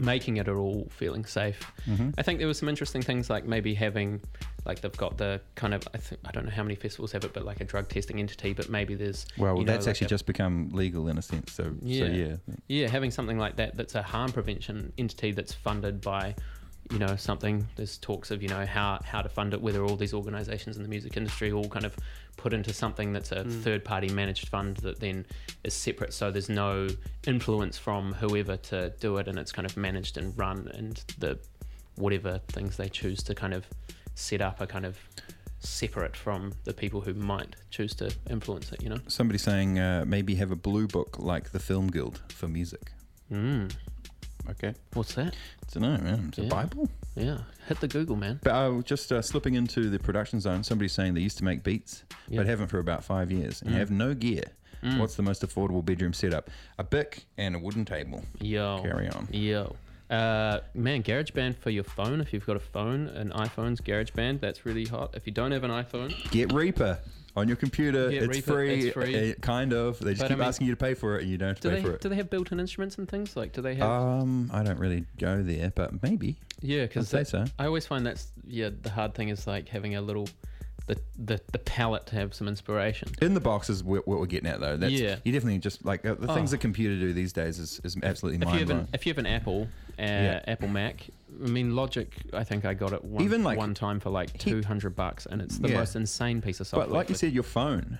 making 0.00 0.36
it 0.36 0.48
are 0.48 0.56
all 0.58 0.86
feeling 0.90 1.24
safe. 1.24 1.60
Mm-hmm. 1.88 2.10
I 2.16 2.22
think 2.22 2.38
there 2.38 2.46
were 2.46 2.54
some 2.54 2.68
interesting 2.68 3.02
things 3.02 3.28
like 3.28 3.44
maybe 3.46 3.74
having, 3.74 4.20
like 4.64 4.80
they've 4.80 4.96
got 4.96 5.18
the 5.18 5.40
kind 5.56 5.74
of 5.74 5.88
I 5.92 5.98
think 5.98 6.20
I 6.24 6.30
don't 6.30 6.44
know 6.44 6.52
how 6.52 6.62
many 6.62 6.76
festivals 6.76 7.10
have 7.12 7.24
it, 7.24 7.32
but 7.32 7.44
like 7.44 7.60
a 7.60 7.64
drug 7.64 7.88
testing 7.88 8.20
entity. 8.20 8.52
But 8.52 8.68
maybe 8.68 8.94
there's 8.94 9.26
Well, 9.36 9.56
know, 9.56 9.64
that's 9.64 9.86
like 9.86 9.92
actually 9.94 10.06
a- 10.06 10.10
just 10.10 10.26
become 10.26 10.68
legal 10.72 11.08
in 11.08 11.18
a 11.18 11.22
sense. 11.22 11.52
So 11.52 11.74
Yeah. 11.82 12.06
so 12.06 12.12
yeah. 12.12 12.36
yeah 12.68 12.88
having 12.88 13.10
something 13.10 13.38
like 13.38 13.56
that 13.56 13.76
that's 13.76 13.96
a 13.96 14.02
harm 14.02 14.30
prevention 14.30 14.92
entity 14.98 15.32
that's 15.32 15.52
funded 15.52 16.00
by 16.00 16.36
you 16.90 16.98
know 16.98 17.16
something. 17.16 17.66
There's 17.76 17.98
talks 17.98 18.30
of 18.30 18.42
you 18.42 18.48
know 18.48 18.64
how 18.66 19.00
how 19.04 19.22
to 19.22 19.28
fund 19.28 19.52
it, 19.54 19.60
whether 19.60 19.84
all 19.84 19.96
these 19.96 20.14
organisations 20.14 20.76
in 20.76 20.82
the 20.82 20.88
music 20.88 21.16
industry 21.16 21.52
all 21.52 21.68
kind 21.68 21.84
of 21.84 21.94
put 22.36 22.52
into 22.52 22.72
something 22.72 23.12
that's 23.12 23.32
a 23.32 23.42
Mm. 23.44 23.62
third 23.62 23.84
party 23.84 24.08
managed 24.08 24.48
fund 24.48 24.76
that 24.78 25.00
then 25.00 25.26
is 25.64 25.74
separate, 25.74 26.12
so 26.14 26.30
there's 26.30 26.48
no 26.48 26.88
influence 27.26 27.76
from 27.78 28.12
whoever 28.14 28.56
to 28.56 28.90
do 29.00 29.16
it, 29.18 29.26
and 29.28 29.38
it's 29.38 29.52
kind 29.52 29.66
of 29.66 29.76
managed 29.76 30.16
and 30.16 30.36
run, 30.38 30.70
and 30.74 31.02
the 31.18 31.38
whatever 31.96 32.40
things 32.48 32.76
they 32.76 32.88
choose 32.88 33.22
to 33.24 33.34
kind 33.34 33.52
of 33.54 33.66
set 34.14 34.40
up 34.40 34.60
are 34.60 34.66
kind 34.66 34.86
of 34.86 34.96
separate 35.60 36.14
from 36.16 36.52
the 36.64 36.72
people 36.72 37.00
who 37.00 37.12
might 37.14 37.56
choose 37.70 37.92
to 37.96 38.14
influence 38.30 38.70
it. 38.72 38.80
You 38.82 38.90
know. 38.90 38.98
Somebody 39.08 39.38
saying 39.38 39.78
uh, 39.80 40.04
maybe 40.06 40.36
have 40.36 40.52
a 40.52 40.56
blue 40.56 40.86
book 40.86 41.18
like 41.18 41.50
the 41.50 41.58
Film 41.58 41.88
Guild 41.88 42.22
for 42.28 42.46
music. 42.48 42.92
Mm. 43.32 43.72
Okay. 44.50 44.74
What's 44.94 45.14
that? 45.14 45.34
I 45.34 45.78
don't 45.78 45.82
know, 45.82 45.98
man. 46.02 46.26
It's 46.28 46.38
a 46.38 46.42
Bible. 46.42 46.88
Yeah, 47.14 47.38
hit 47.66 47.80
the 47.80 47.88
Google 47.88 48.16
man. 48.16 48.40
But 48.42 48.50
uh, 48.52 48.80
just 48.82 49.12
uh, 49.12 49.20
slipping 49.22 49.54
into 49.54 49.90
the 49.90 49.98
production 49.98 50.40
zone, 50.40 50.62
somebody's 50.64 50.92
saying 50.92 51.14
they 51.14 51.20
used 51.20 51.38
to 51.38 51.44
make 51.44 51.62
beats, 51.62 52.04
Yeah. 52.28 52.38
but 52.38 52.46
haven't 52.46 52.68
for 52.68 52.78
about 52.78 53.04
five 53.04 53.30
years 53.30 53.60
and 53.62 53.72
Mm. 53.74 53.78
have 53.78 53.90
no 53.90 54.14
gear. 54.14 54.44
Mm. 54.82 54.98
What's 54.98 55.16
the 55.16 55.22
most 55.22 55.42
affordable 55.42 55.84
bedroom 55.84 56.12
setup? 56.12 56.50
A 56.78 56.84
Bic 56.84 57.24
and 57.36 57.56
a 57.56 57.58
wooden 57.58 57.84
table. 57.84 58.24
Yo. 58.40 58.80
Carry 58.82 59.08
on. 59.08 59.28
Yo. 59.32 59.74
Uh, 60.08 60.60
man, 60.72 61.02
GarageBand 61.02 61.56
for 61.56 61.70
your 61.70 61.84
phone. 61.84 62.20
If 62.20 62.32
you've 62.32 62.46
got 62.46 62.56
a 62.56 62.60
phone, 62.60 63.08
an 63.08 63.30
iPhone's 63.30 63.80
GarageBand, 63.80 64.40
that's 64.40 64.64
really 64.64 64.86
hot. 64.86 65.14
If 65.14 65.26
you 65.26 65.32
don't 65.32 65.50
have 65.52 65.64
an 65.64 65.70
iPhone, 65.70 66.14
Get 66.30 66.52
Reaper 66.52 66.98
on 67.38 67.48
your 67.48 67.56
computer. 67.56 68.10
Get 68.10 68.22
it's, 68.24 68.38
free, 68.46 68.80
it's 68.86 68.92
free. 68.94 69.30
uh, 69.32 69.34
kind 69.40 69.72
of. 69.72 69.98
They 69.98 70.10
just 70.10 70.20
But 70.20 70.26
I 70.26 70.28
keep 70.28 70.38
mean- 70.38 70.48
asking 70.48 70.66
you 70.66 70.72
to 70.74 70.76
pay 70.76 70.94
for 70.94 71.16
it, 71.16 71.22
and 71.22 71.30
you 71.30 71.38
don't 71.38 71.48
have 71.48 71.60
to 71.60 71.68
do 71.68 71.74
pay 71.76 71.80
they 71.82 71.88
for 71.88 71.94
it. 71.94 72.00
do 72.00 72.08
they 72.08 72.16
have 72.16 72.30
built-in 72.30 72.60
instruments 72.60 72.98
and 72.98 73.08
things? 73.08 73.36
Like, 73.36 73.52
do 73.52 73.62
they 73.62 73.74
have? 73.76 73.88
Um, 73.90 74.50
I 74.52 74.62
don't 74.62 74.78
really 74.78 75.04
go 75.18 75.42
there, 75.42 75.72
but 75.74 76.02
maybe. 76.02 76.36
yeah, 76.60 76.82
because 76.82 77.08
say 77.08 77.24
so. 77.24 77.44
I 77.58 77.66
always 77.66 77.86
find 77.86 78.04
that's 78.06 78.32
yeah 78.46 78.70
the 78.82 78.90
hard 78.90 79.14
thing 79.14 79.28
is 79.30 79.46
like 79.46 79.68
having 79.68 79.94
a 79.96 80.00
little 80.00 80.28
the 80.88 80.98
the 81.16 81.40
the 81.52 81.58
palette 81.60 82.06
to 82.06 82.16
have 82.16 82.34
some 82.34 82.48
inspiration. 82.48 83.08
In 83.22 83.34
the 83.34 83.40
box 83.40 83.70
is 83.70 83.84
what, 83.84 84.08
what 84.08 84.18
we're 84.18 84.26
getting 84.26 84.48
at, 84.50 84.58
though. 84.58 84.76
That's, 84.76 84.92
Yeah. 84.92 85.16
You 85.24 85.32
definitely 85.32 85.58
just 85.58 85.84
like 85.84 86.04
uh, 86.04 86.14
the 86.14 86.26
things 86.34 86.52
Oh. 86.52 86.56
a 86.56 86.58
computer 86.58 86.98
do 86.98 87.12
these 87.12 87.32
days 87.32 87.58
is, 87.60 87.80
is 87.84 87.96
absolutely 88.02 88.44
mind 88.44 88.66
blowing. 88.66 88.80
an 88.82 88.88
if 88.92 89.06
you 89.06 89.10
have 89.10 89.18
an 89.18 89.26
Apple, 89.26 89.68
uh, 89.98 90.02
Yeah. 90.02 90.42
Apple 90.48 90.68
Mac. 90.68 91.06
I 91.44 91.46
mean, 91.46 91.76
Logic. 91.76 92.12
I 92.32 92.42
think 92.42 92.64
I 92.64 92.74
got 92.74 92.92
it 92.92 93.04
one, 93.04 93.22
Even, 93.22 93.44
like, 93.44 93.58
one 93.58 93.74
time 93.74 94.00
for 94.00 94.10
like 94.10 94.32
he- 94.32 94.38
two 94.50 94.62
hundred 94.62 94.96
bucks, 94.96 95.26
and 95.26 95.40
it's 95.40 95.58
the 95.58 95.68
Yeah. 95.68 95.78
most 95.78 95.94
insane 95.94 96.40
piece 96.42 96.58
of 96.60 96.66
software. 96.66 96.86
But 96.88 96.94
like 96.94 97.08
you 97.10 97.14
said, 97.14 97.32
your 97.32 97.42
phone, 97.44 97.98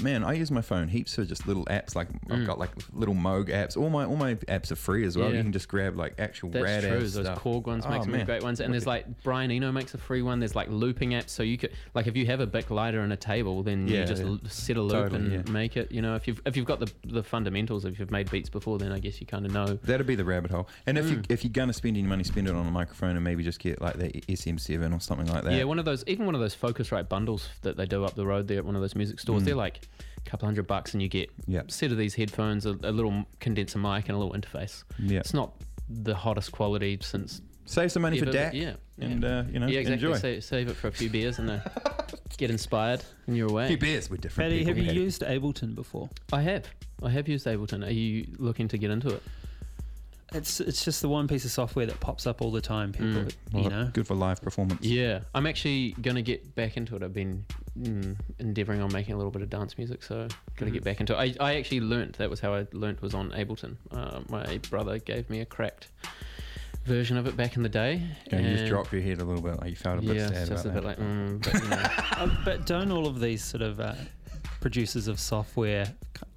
man, 0.00 0.24
I 0.24 0.32
use 0.34 0.50
my 0.50 0.62
phone 0.62 0.88
heaps 0.88 1.14
for 1.14 1.24
just 1.24 1.46
little 1.46 1.64
apps. 1.66 1.94
Like 1.94 2.08
I've 2.30 2.38
Mm. 2.40 2.46
got 2.46 2.58
like 2.58 2.70
little 2.92 3.14
Moog 3.14 3.48
apps. 3.48 3.76
All 3.76 3.90
my 3.90 4.04
all 4.04 4.16
my 4.16 4.34
apps 4.34 4.70
are 4.70 4.76
free 4.76 5.04
as 5.04 5.16
well. 5.16 5.30
Yeah. 5.30 5.36
You 5.38 5.42
can 5.42 5.52
just 5.52 5.68
grab 5.68 5.96
like 5.96 6.14
actual 6.18 6.50
That's 6.50 6.62
rad 6.64 6.82
true. 6.84 6.92
ass 6.96 7.12
Those 7.14 7.24
stuff. 7.26 7.42
Korg 7.42 7.66
ones 7.66 7.86
make 7.86 8.00
Oh, 8.00 8.02
some 8.02 8.12
man. 8.12 8.26
great 8.26 8.42
ones, 8.42 8.60
and 8.60 8.72
there's 8.72 8.86
like 8.86 9.22
Brian 9.22 9.50
Eno 9.50 9.72
makes 9.72 9.94
a 9.94 9.98
free 9.98 10.22
one. 10.22 10.38
There's 10.40 10.54
like 10.54 10.68
looping 10.70 11.10
apps, 11.10 11.30
so 11.30 11.42
you 11.42 11.58
could 11.58 11.72
like 11.94 12.06
if 12.06 12.16
you 12.16 12.26
have 12.26 12.40
a 12.40 12.46
Bic 12.46 12.70
lighter 12.70 13.00
and 13.00 13.12
a 13.12 13.16
table, 13.16 13.62
then 13.62 13.86
Yeah, 13.88 14.00
you 14.00 14.06
just 14.06 14.22
yeah. 14.22 14.36
set 14.48 14.76
a 14.76 14.82
loop 14.82 14.92
Totally, 15.10 15.34
and 15.36 15.52
make 15.52 15.76
it. 15.76 15.90
You 15.92 16.02
know, 16.02 16.14
if 16.14 16.26
you've 16.28 16.40
if 16.46 16.56
you've 16.56 16.66
got 16.66 16.80
the 16.80 16.90
the 17.04 17.22
fundamentals, 17.22 17.84
if 17.84 17.98
you've 17.98 18.10
made 18.10 18.30
beats 18.30 18.48
before, 18.48 18.78
then 18.78 18.92
I 18.92 18.98
guess 18.98 19.20
you 19.20 19.26
kind 19.26 19.44
of 19.46 19.52
know. 19.52 19.66
That'd 19.84 20.06
be 20.06 20.14
the 20.14 20.24
rabbit 20.24 20.50
hole. 20.50 20.68
And 20.86 20.96
if 20.98 21.10
you 21.10 21.16
Mm. 21.18 21.26
if 21.30 21.44
you're 21.44 21.52
gonna 21.52 21.72
spend 21.72 21.96
any 21.96 22.06
money, 22.06 22.24
spend 22.24 22.48
it 22.48 22.54
on 22.54 22.66
a 22.66 22.70
microphone 22.70 23.16
and 23.16 23.24
maybe 23.24 23.42
just 23.42 23.58
get 23.58 23.80
like 23.80 23.96
the 23.98 24.10
SM7 24.28 24.92
or 24.94 25.00
something 25.00 25.26
like 25.26 25.44
that. 25.44 25.52
Yeah, 25.52 25.64
one 25.64 25.78
of 25.78 25.84
those, 25.84 26.04
even 26.06 26.26
one 26.26 26.34
of 26.34 26.40
those 26.40 26.54
Focusrite 26.56 27.08
bundles 27.08 27.48
that 27.62 27.76
they 27.76 27.86
do 27.86 28.04
up 28.04 28.14
the 28.14 28.26
road 28.26 28.48
there 28.48 28.58
at 28.58 28.64
one 28.64 28.74
of 28.76 28.80
those 28.80 28.94
music 28.94 29.20
stores. 29.20 29.42
Mm. 29.42 29.46
They're 29.46 29.54
like 29.54 29.80
a 30.24 30.30
couple 30.30 30.46
hundred 30.46 30.66
bucks, 30.66 30.92
and 30.92 31.02
you 31.02 31.08
get 31.08 31.30
yeah, 31.46 31.62
a 31.66 31.70
set 31.70 31.90
of 31.90 31.98
these 31.98 32.14
headphones, 32.14 32.66
a, 32.66 32.70
a 32.82 32.92
little 32.92 33.24
condenser 33.40 33.78
mic, 33.78 34.08
and 34.08 34.16
a 34.16 34.18
little 34.18 34.34
interface. 34.34 34.84
yeah. 34.98 35.20
It's 35.20 35.34
not 35.34 35.52
the 35.88 36.14
hottest 36.14 36.52
quality 36.52 36.98
since 37.00 37.42
Save 37.70 37.92
some 37.92 38.02
money 38.02 38.18
for 38.18 38.28
ever, 38.28 38.36
DAC 38.36 38.50
but 38.50 38.54
yeah, 38.54 38.72
yeah. 38.98 39.06
and 39.06 39.24
uh, 39.24 39.44
you 39.48 39.60
know 39.60 39.68
yeah, 39.68 39.78
exactly. 39.78 40.08
enjoy. 40.08 40.18
Save, 40.18 40.42
save 40.44 40.68
it 40.68 40.74
for 40.74 40.88
a 40.88 40.92
few 40.92 41.08
beers 41.08 41.38
and 41.38 41.48
uh, 41.50 41.60
get 42.36 42.50
inspired, 42.50 43.04
and 43.28 43.36
you're 43.36 43.48
away. 43.48 43.66
A 43.66 43.68
few 43.68 43.78
beers 43.78 44.10
with 44.10 44.22
different 44.22 44.50
Paddy, 44.50 44.58
people. 44.58 44.70
have 44.70 44.78
you 44.78 44.86
Paddy. 44.86 45.00
used 45.00 45.22
Ableton 45.22 45.76
before? 45.76 46.10
I 46.32 46.42
have. 46.42 46.66
I 47.00 47.10
have 47.10 47.28
used 47.28 47.46
Ableton. 47.46 47.86
Are 47.86 47.92
you 47.92 48.26
looking 48.38 48.66
to 48.68 48.76
get 48.76 48.90
into 48.90 49.10
it? 49.10 49.22
It's 50.32 50.60
it's 50.60 50.84
just 50.84 51.02
the 51.02 51.08
one 51.08 51.26
piece 51.28 51.44
of 51.44 51.50
software 51.50 51.86
that 51.86 51.98
pops 52.00 52.26
up 52.26 52.40
all 52.42 52.50
the 52.50 52.60
time. 52.60 52.92
People, 52.92 53.06
Mm. 53.08 53.34
Well, 53.52 53.62
you 53.64 53.68
know, 53.70 53.90
good 53.92 54.06
for 54.06 54.14
live 54.14 54.40
performance. 54.40 54.84
Yeah, 54.84 55.20
I'm 55.34 55.46
actually 55.46 55.92
gonna 56.00 56.22
get 56.22 56.54
back 56.54 56.76
into 56.76 56.94
it. 56.96 57.02
I've 57.02 57.12
been 57.14 57.44
mm, 57.78 58.16
endeavoring 58.38 58.80
on 58.80 58.92
making 58.92 59.14
a 59.14 59.16
little 59.16 59.30
bit 59.32 59.42
of 59.42 59.50
dance 59.50 59.76
music, 59.78 60.02
so 60.02 60.28
gotta 60.56 60.70
Mhm. 60.70 60.74
get 60.74 60.84
back 60.84 61.00
into 61.00 61.14
it. 61.20 61.36
I, 61.40 61.44
I 61.52 61.56
actually 61.56 61.80
learnt 61.80 62.18
that 62.18 62.28
was 62.30 62.40
how 62.40 62.54
I 62.54 62.66
learnt 62.72 63.02
was 63.02 63.14
on 63.14 63.30
Ableton. 63.30 63.76
Uh, 63.90 64.20
my 64.28 64.58
brother 64.70 64.98
gave 64.98 65.28
me 65.30 65.40
a 65.40 65.46
cracked 65.46 65.88
version 66.84 67.16
of 67.16 67.26
it 67.26 67.36
back 67.36 67.56
in 67.56 67.62
the 67.62 67.68
day. 67.68 68.02
Yeah, 68.32 68.38
you 68.40 68.48
just 68.50 68.60
and- 68.62 68.68
dropped 68.68 68.92
your 68.92 69.02
head 69.02 69.20
a 69.20 69.24
little 69.24 69.42
bit. 69.42 69.60
Like 69.60 69.70
you 69.70 69.76
felt 69.76 69.98
a 69.98 70.02
bit 70.02 70.16
Yeah, 70.16 70.28
sad 70.28 70.36
it's 70.38 70.48
just 70.50 70.64
a 70.64 70.70
about 70.70 70.82
bit 70.82 70.96
that. 70.98 71.00
like, 71.00 71.08
mm, 71.08 71.42
but, 71.42 71.62
you 71.62 71.68
know, 71.68 72.30
Uh, 72.32 72.44
but 72.44 72.66
don't 72.66 72.90
all 72.90 73.06
of 73.06 73.20
these 73.20 73.44
sort 73.44 73.62
of 73.62 73.80
uh, 73.80 73.94
producers 74.60 75.06
of 75.08 75.18
software 75.20 75.86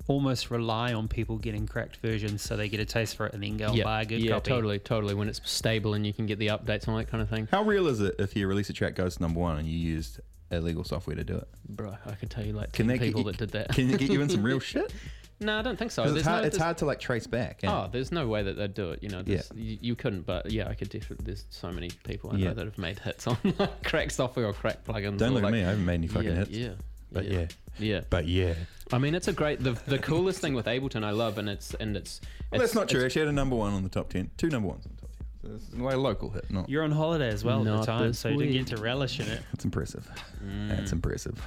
almost 0.08 0.52
rely 0.52 0.94
on 0.94 1.08
people 1.08 1.38
getting 1.38 1.66
cracked 1.66 1.98
versions 1.98 2.42
so 2.42 2.58
they 2.58 2.68
get 2.70 2.80
a 2.80 2.86
taste 2.86 3.16
for 3.16 3.26
it 3.28 3.34
and 3.34 3.42
then 3.44 3.58
go 3.58 3.68
and 3.68 3.76
yeah, 3.76 3.84
buy 3.84 4.02
a 4.02 4.06
good 4.06 4.20
yeah, 4.22 4.32
copy? 4.34 4.50
totally, 4.50 4.80
totally. 4.80 5.14
When 5.14 5.30
it's 5.30 5.40
stable 5.50 5.94
and 5.94 6.06
you 6.06 6.14
can 6.14 6.26
get 6.26 6.40
the 6.40 6.48
updates 6.48 6.82
and 6.86 6.90
all 6.90 6.98
that 6.98 7.08
kind 7.10 7.22
of 7.24 7.30
thing. 7.30 7.48
How 7.52 7.64
real 7.64 7.88
is 7.88 8.02
it 8.02 8.16
if 8.20 8.36
you 8.36 8.48
release 8.48 8.70
a 8.70 8.74
track 8.74 8.96
goes 8.96 9.16
to 9.16 9.22
number 9.22 9.40
one 9.40 9.58
and 9.58 9.68
you 9.68 9.78
used 9.78 10.20
illegal 10.52 10.84
software 10.84 11.16
to 11.16 11.24
do 11.24 11.36
it? 11.38 11.48
Bro, 11.70 11.96
I 12.06 12.12
could 12.16 12.30
tell 12.30 12.46
you 12.46 12.54
like 12.54 12.74
Can 12.74 12.88
10 12.88 12.88
they 12.88 12.98
get 13.00 13.06
people 13.08 13.22
you- 13.22 13.32
that 13.32 13.38
did 13.38 13.52
that. 13.52 13.70
Can 13.70 13.90
it 13.92 14.00
get 14.00 14.12
you 14.12 14.22
in 14.22 14.30
some 14.30 14.44
real 14.44 14.60
shit? 14.72 14.94
no, 15.40 15.58
I 15.58 15.62
don't 15.62 15.78
think 15.80 15.92
so. 15.92 16.04
It's, 16.04 16.26
hard, 16.26 16.42
no, 16.44 16.48
it's 16.48 16.58
hard 16.58 16.78
to 16.80 16.86
like 16.86 17.00
trace 17.00 17.28
back. 17.28 17.64
and- 17.64 17.72
Oh, 17.72 17.90
there's 17.92 18.12
no 18.12 18.28
way 18.28 18.44
that 18.44 18.58
they'd 18.58 18.74
do 18.74 18.92
it. 18.92 19.04
You 19.04 19.10
know, 19.10 19.22
there's, 19.24 19.50
you, 19.56 19.78
you 19.82 19.96
couldn't. 19.96 20.26
But 20.26 20.52
yeah, 20.52 20.68
I 20.70 20.74
could 20.74 20.90
definitely. 20.90 21.26
There's 21.26 21.46
so 21.50 21.72
many 21.72 21.90
people 22.04 22.32
I 22.34 22.38
Yeah. 22.38 22.50
know 22.50 22.54
that 22.56 22.66
have 22.66 22.78
made 22.78 23.00
hits 23.00 23.26
on 23.28 23.38
like 23.58 23.84
crack 23.84 24.12
software 24.12 24.48
or 24.48 24.54
crack 24.54 24.84
plugins. 24.84 25.18
Don't 25.18 25.30
or 25.32 25.34
look 25.36 25.44
like, 25.44 25.54
at 25.54 25.54
me. 25.54 25.64
I 25.64 25.70
haven't 25.70 25.86
made 25.86 25.94
any 25.96 26.08
fucking 26.08 26.30
yeah, 26.30 26.36
hits. 26.36 26.50
Yeah, 26.52 26.70
But 27.12 27.26
yeah, 27.26 27.40
yeah. 27.40 27.48
yeah. 27.80 28.02
But 28.10 28.28
yeah. 28.28 28.54
I 28.94 28.98
mean, 29.00 29.16
it's 29.16 29.28
a 29.28 29.34
great. 29.34 29.60
The 29.64 29.72
the 29.88 29.98
coolest 29.98 30.40
thing 30.40 30.54
with 30.54 30.68
Ableton, 30.68 31.04
I 31.04 31.10
love, 31.12 31.38
and 31.38 31.50
it's 31.50 31.74
and 31.76 31.98
it's. 31.98 32.22
Well, 32.52 32.62
that's 32.62 32.76
not 32.76 32.88
true. 32.88 33.00
it's- 33.00 33.12
Actually, 33.12 33.22
I 33.24 33.26
had 33.26 33.34
a 33.34 33.36
number 33.36 33.56
one 33.56 33.74
on 33.74 33.84
the 33.84 33.90
top 33.90 34.10
ten. 34.10 34.30
Two 34.38 34.50
number 34.50 34.70
ones 34.70 34.86
on 34.86 34.92
the 34.96 35.02
top 35.02 35.10
ten. 35.18 35.26
So 35.42 35.48
this 35.50 35.64
is 35.68 35.74
a 35.74 35.98
local 35.98 36.30
hit. 36.30 36.50
Not. 36.52 36.70
You're 36.70 36.84
on 36.84 36.92
holiday 36.92 37.30
as 37.30 37.44
well 37.44 37.60
at 37.60 37.66
Not 37.66 37.80
the 37.82 37.86
time, 37.86 38.08
this 38.08 38.20
so 38.20 38.30
you 38.30 38.38
didn't 38.38 38.54
get 38.54 38.68
to 38.78 38.82
relish 38.82 39.20
in 39.20 39.28
it. 39.28 39.42
That's 39.52 39.66
impressive. 39.66 40.08
Mm, 40.46 40.70
That's 40.70 40.92
impressive. 40.92 41.42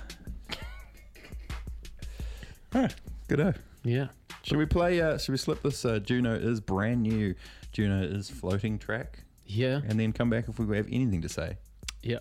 Alright, 2.75 2.95
good. 3.29 3.41
oh. 3.41 3.55
yeah. 3.85 4.09
Should 4.43 4.59
we 4.59 4.67
play? 4.67 5.01
Uh, 5.01 5.17
should 5.19 5.33
we 5.33 5.39
slip 5.39 5.63
this 5.63 5.85
uh, 5.85 5.99
Juno 6.01 6.35
is 6.35 6.61
brand 6.61 7.03
new? 7.03 7.35
Juno 7.73 8.03
is 8.03 8.29
floating 8.29 8.79
track, 8.79 9.21
Yeah. 9.47 9.81
and 9.89 9.99
then 9.99 10.13
come 10.13 10.29
back 10.31 10.49
if 10.49 10.59
we 10.59 10.77
have 10.77 10.87
anything 10.91 11.23
to 11.23 11.29
say. 11.29 11.57
Yeah. 12.03 12.19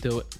Do 0.00 0.20
it. 0.20 0.38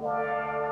Bye. 0.00 0.67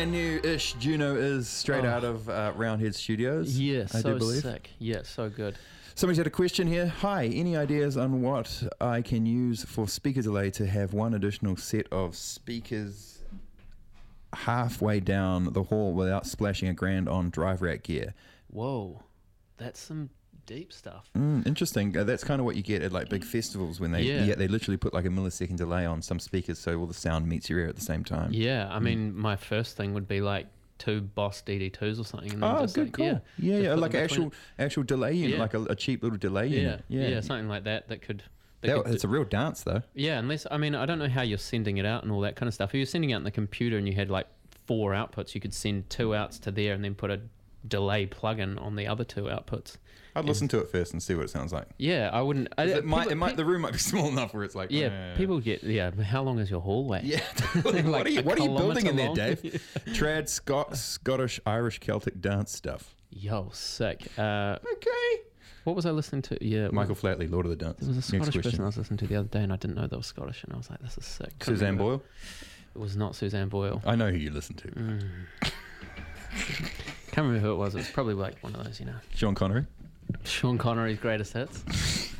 Brand 0.00 0.12
new 0.12 0.40
ish 0.42 0.72
Juno 0.78 1.14
is 1.14 1.46
straight 1.46 1.84
Oh. 1.84 1.90
out 1.90 2.04
of 2.04 2.26
uh, 2.30 2.54
Roundhead 2.56 2.94
Studios. 2.94 3.58
Yeah, 3.60 3.82
I 3.92 4.00
so 4.00 4.12
do 4.14 4.18
believe. 4.18 4.40
sick. 4.40 4.70
Yeah, 4.78 5.02
so 5.04 5.28
good. 5.28 5.56
Somebody's 5.94 6.16
had 6.16 6.26
a 6.26 6.30
question 6.30 6.66
here. 6.66 6.86
Hi, 6.86 7.26
any 7.26 7.54
ideas 7.54 7.98
on 7.98 8.22
what 8.22 8.62
I 8.80 9.02
can 9.02 9.26
use 9.26 9.62
for 9.62 9.86
speaker 9.86 10.22
delay 10.22 10.50
to 10.52 10.66
have 10.66 10.94
one 10.94 11.12
additional 11.12 11.54
set 11.58 11.86
of 11.92 12.16
speakers 12.16 13.18
halfway 14.32 15.00
down 15.00 15.52
the 15.52 15.64
hall 15.64 15.92
without 15.92 16.26
splashing 16.26 16.70
a 16.70 16.72
grand 16.72 17.06
on 17.06 17.28
drive 17.28 17.60
rack 17.60 17.82
gear? 17.82 18.14
Whoa, 18.48 19.02
that's 19.58 19.78
some 19.80 20.08
deep 20.50 20.72
stuff. 20.72 21.08
Mm, 21.16 21.46
interesting. 21.46 21.96
Uh, 21.96 22.02
that's 22.04 22.24
kind 22.24 22.40
of 22.40 22.44
what 22.44 22.56
you 22.56 22.62
get 22.62 22.82
at 22.82 22.90
like 22.92 23.08
big 23.08 23.24
festivals 23.24 23.78
when 23.80 23.92
they 23.92 24.02
Yeah. 24.02 24.24
yeah. 24.24 24.34
they 24.34 24.48
literally 24.48 24.76
put 24.76 24.92
like 24.92 25.04
a 25.04 25.08
millisecond 25.08 25.56
delay 25.56 25.86
on 25.86 26.02
some 26.02 26.18
speakers 26.18 26.58
so 26.58 26.76
all 26.78 26.86
the 26.86 26.94
sound 26.94 27.26
meets 27.28 27.48
your 27.48 27.60
ear 27.60 27.68
at 27.68 27.76
the 27.76 27.80
same 27.82 28.02
time. 28.04 28.30
Yeah, 28.32 28.68
I 28.70 28.80
mean, 28.80 29.14
my 29.16 29.36
first 29.36 29.76
thing 29.76 29.94
would 29.94 30.08
be 30.08 30.20
like 30.20 30.46
two 30.78 31.02
Boss 31.02 31.42
DD2s 31.42 32.00
or 32.00 32.04
something. 32.04 32.32
And 32.32 32.42
Oh, 32.44 32.62
just 32.62 32.74
good 32.74 32.86
like, 32.88 32.92
call. 32.94 33.06
Yeah, 33.06 33.18
Yeah, 33.38 33.58
yeah, 33.58 33.74
like 33.74 33.94
an 33.94 34.02
between 34.02 34.26
actual 34.26 34.32
actual 34.58 34.82
delay 34.82 35.12
unit, 35.14 35.36
Yeah. 35.36 35.40
like 35.40 35.54
a, 35.54 35.62
a 35.64 35.76
cheap 35.76 36.02
little 36.02 36.18
delay 36.18 36.46
it. 36.48 36.52
Yeah, 36.52 36.58
unit. 36.58 36.84
yeah, 36.88 37.08
Yeah, 37.08 37.20
something 37.20 37.48
like 37.48 37.64
that 37.64 37.88
that 37.88 38.02
could. 38.02 38.24
That 38.62 38.84
That- 38.84 38.92
it's 38.92 39.04
a 39.04 39.08
real 39.08 39.24
dance 39.24 39.62
though. 39.62 39.82
yeah, 39.94 40.18
unless 40.18 40.46
I 40.50 40.56
mean, 40.58 40.74
I 40.74 40.84
don't 40.84 40.98
know 40.98 41.08
how 41.08 41.22
you're 41.22 41.38
sending 41.38 41.78
it 41.78 41.86
out 41.86 42.02
and 42.02 42.10
all 42.12 42.20
that 42.22 42.34
kind 42.36 42.48
of 42.48 42.54
stuff. 42.54 42.70
If 42.70 42.74
you're 42.74 42.86
sending 42.86 43.10
it 43.10 43.14
out 43.14 43.18
in 43.18 43.24
the 43.24 43.30
computer 43.30 43.78
and 43.78 43.86
you 43.88 43.94
had 43.94 44.10
like 44.10 44.26
four 44.66 44.92
outputs, 44.92 45.34
you 45.34 45.40
could 45.40 45.54
send 45.54 45.88
two 45.90 46.14
outs 46.14 46.38
to 46.40 46.50
there 46.50 46.74
and 46.74 46.82
then 46.84 46.94
put 46.94 47.10
a 47.10 47.20
delay 47.66 48.06
plugin 48.06 48.60
on 48.60 48.76
the 48.76 48.86
other 48.86 49.04
two 49.04 49.22
outputs. 49.24 49.76
I'd 50.16 50.24
listen 50.24 50.48
to 50.48 50.58
it 50.58 50.68
first 50.68 50.92
and 50.92 51.00
see 51.00 51.14
what 51.14 51.24
it 51.24 51.30
sounds 51.30 51.52
like. 51.52 51.68
Yeah, 51.78 52.10
I 52.12 52.20
wouldn't. 52.20 52.48
I, 52.58 52.64
it 52.64 52.84
might, 52.84 53.12
it 53.12 53.14
might, 53.14 53.36
the 53.36 53.44
room 53.44 53.60
might 53.62 53.72
be 53.72 53.78
small 53.92 54.08
enough 54.08 54.34
where 54.34 54.42
it's 54.42 54.56
like, 54.56 54.70
yeah, 54.72 55.12
uh, 55.14 55.16
people 55.16 55.38
get. 55.38 55.62
Yeah, 55.62 55.92
how 56.02 56.22
long 56.22 56.40
is 56.40 56.50
your 56.50 56.60
hallway? 56.60 57.02
Yeah, 57.04 57.20
totally. 57.36 57.82
what 57.82 58.06
are 58.06 58.10
you, 58.10 58.22
what 58.22 58.38
are 58.38 58.42
you 58.42 58.48
building 58.56 58.86
in 58.86 58.96
there, 58.96 59.14
Dave? 59.14 59.62
Trad, 59.90 60.28
Scot, 60.28 60.76
Scottish, 60.76 61.40
Irish, 61.46 61.78
Celtic 61.78 62.20
dance 62.20 62.50
stuff. 62.52 62.94
Yo, 63.10 63.50
sick. 63.52 64.06
Uh, 64.18 64.56
Okay. 64.74 65.22
what 65.64 65.76
was 65.76 65.86
I 65.86 65.90
listening 65.92 66.22
to? 66.22 66.44
Yeah, 66.44 66.68
Michael 66.72 66.94
was, 66.94 67.02
Flatley, 67.02 67.30
Lord 67.30 67.46
of 67.46 67.50
the 67.50 67.56
Dance. 67.56 67.78
there 67.78 67.88
was 67.88 67.96
a 67.96 67.98
Next 67.98 68.06
Scottish 68.08 68.26
person 68.26 68.42
question. 68.42 68.62
I 68.62 68.66
was 68.66 68.76
listening 68.78 68.98
to 68.98 69.06
the 69.06 69.16
other 69.16 69.28
day, 69.28 69.42
and 69.44 69.52
I 69.52 69.56
didn't 69.56 69.76
know 69.76 69.86
they 69.86 69.96
were 69.96 70.02
Scottish, 70.02 70.42
and 70.42 70.52
I 70.52 70.56
was 70.56 70.70
like, 70.70 70.80
"This 70.80 70.98
is 70.98 71.06
sick." 71.06 71.38
Couldn't 71.38 71.56
Suzanne 71.58 71.76
remember. 71.76 71.98
Boyle. 71.98 72.02
It 72.74 72.78
was 72.78 72.96
not 72.96 73.14
Suzanne 73.14 73.48
Boyle. 73.48 73.80
I 73.86 73.94
know 73.94 74.10
who 74.10 74.16
you 74.16 74.30
listen 74.32 74.56
to. 74.56 74.68
Mm. 74.68 75.02
Can't 77.12 77.26
remember 77.26 77.40
who 77.46 77.52
it 77.52 77.56
was. 77.56 77.74
It 77.74 77.78
was 77.78 77.88
probably 77.90 78.14
like 78.14 78.38
one 78.42 78.54
of 78.54 78.64
those, 78.64 78.78
you 78.80 78.86
know, 78.86 78.94
Sean 79.14 79.34
Connery. 79.34 79.66
Sean 80.24 80.58
Connery's 80.58 80.98
greatest 80.98 81.32
hits. 81.32 81.64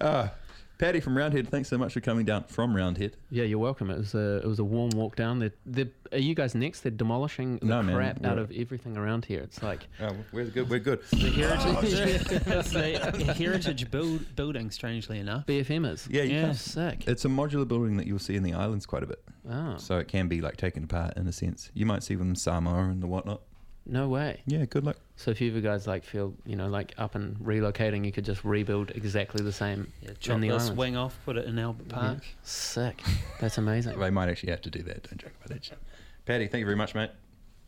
Ah, 0.00 0.30
Paddy 0.78 1.00
from 1.00 1.18
Roundhead, 1.18 1.48
thanks 1.48 1.68
so 1.68 1.76
much 1.76 1.92
for 1.92 2.00
coming 2.00 2.24
down 2.24 2.44
from 2.44 2.74
Roundhead. 2.76 3.16
yeah, 3.30 3.42
you're 3.42 3.58
welcome. 3.58 3.90
It 3.90 3.98
was 3.98 4.14
a 4.14 4.36
it 4.36 4.44
was 4.46 4.60
a 4.60 4.64
warm 4.64 4.90
walk 4.90 5.16
down. 5.16 5.40
They're, 5.40 5.52
they're, 5.66 5.88
are 6.12 6.18
you 6.18 6.36
guys 6.36 6.54
next? 6.54 6.80
They're 6.82 6.92
demolishing 6.92 7.58
the 7.58 7.66
No, 7.66 7.82
man, 7.82 7.96
crap 7.96 8.24
out 8.24 8.36
we're- 8.36 8.42
of 8.44 8.52
everything 8.52 8.96
around 8.96 9.24
here. 9.24 9.40
It's 9.40 9.60
like 9.60 9.88
Oh, 10.00 10.10
we're 10.32 10.44
good. 10.44 10.70
We're 10.70 10.78
good. 10.78 11.02
The 11.10 11.30
heritage, 11.30 12.24
the 13.26 13.34
heritage 13.36 13.90
build, 13.90 14.36
building, 14.36 14.70
strangely 14.70 15.18
enough. 15.18 15.46
BFMers. 15.46 16.06
Yeah, 16.08 16.22
you 16.22 16.34
Yeah. 16.36 16.42
can- 16.46 16.54
sick. 16.54 17.08
It's 17.08 17.24
a 17.24 17.28
modular 17.28 17.66
building 17.66 17.96
that 17.96 18.06
you'll 18.06 18.20
see 18.20 18.36
in 18.36 18.44
the 18.44 18.54
islands 18.54 18.86
quite 18.86 19.02
a 19.02 19.06
bit. 19.06 19.22
Oh, 19.50 19.76
So 19.78 19.98
it 19.98 20.06
can 20.06 20.28
be 20.28 20.40
like 20.40 20.56
taken 20.56 20.84
apart 20.84 21.16
in 21.16 21.26
a 21.26 21.32
sense. 21.32 21.72
You 21.74 21.86
might 21.86 22.04
see 22.04 22.14
them 22.14 22.30
in 22.30 22.36
Samoa 22.36 22.84
and 22.84 23.02
the 23.02 23.08
whatnot. 23.08 23.42
No 23.90 24.06
way. 24.08 24.42
Yeah, 24.46 24.66
good 24.66 24.84
luck. 24.84 24.98
So 25.16 25.30
if 25.30 25.40
you 25.40 25.50
ever 25.50 25.60
guys 25.60 25.86
like 25.86 26.04
feel 26.04 26.34
you 26.44 26.56
know 26.56 26.68
like 26.68 26.92
up 26.98 27.14
and 27.14 27.36
relocating, 27.38 28.04
you 28.04 28.12
could 28.12 28.24
just 28.26 28.44
rebuild 28.44 28.90
exactly 28.90 29.42
the 29.42 29.50
same. 29.52 29.90
Yeah, 30.02 30.10
in 30.10 30.16
chop 30.20 30.40
the 30.40 30.48
this 30.50 30.62
islands. 30.64 30.78
wing 30.78 30.96
off, 30.96 31.18
put 31.24 31.36
it 31.38 31.46
in 31.46 31.58
Albert 31.58 31.88
Park. 31.88 32.18
Yeah. 32.22 32.28
Sick. 32.42 33.02
That's 33.40 33.56
amazing. 33.58 33.98
They 33.98 34.10
might 34.10 34.28
actually 34.28 34.50
have 34.50 34.60
to 34.62 34.70
do 34.70 34.82
that. 34.82 35.04
Don't 35.04 35.18
joke 35.18 35.32
about 35.44 35.60
that. 35.60 35.78
Paddy, 36.26 36.46
thank 36.48 36.60
you 36.60 36.66
very 36.66 36.76
much, 36.76 36.94
mate. 36.94 37.10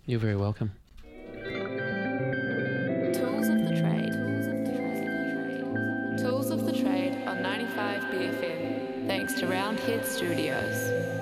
You're 0.05 0.21
very 0.21 0.37
welcome. 0.37 0.73
Tools 3.15 3.49
of 3.49 3.59
the 3.69 3.77
trade. 3.81 4.13
Tools 6.19 6.51
of 6.51 6.67
the 6.67 6.73
trade 6.73 7.15
on 7.27 7.43
95 7.43 8.03
BFM. 8.05 9.07
Thanks 9.07 9.33
to 9.41 9.47
Roundhead 9.47 10.05
Studios. 10.05 11.20